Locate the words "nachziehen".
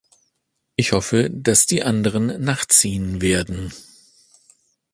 2.43-3.21